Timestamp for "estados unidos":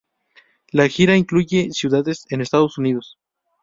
2.41-3.19